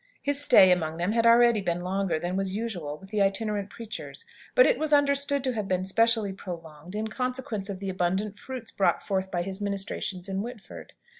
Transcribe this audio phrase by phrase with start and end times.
[0.23, 4.25] His stay among them had already been longer than was usual with the itinerant preachers;
[4.55, 8.71] but it was understood to have been specially prolonged, in consequence of the abundant fruits
[8.71, 10.93] brought forth by his ministration in Whitford.